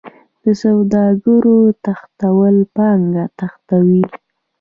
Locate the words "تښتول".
1.85-2.55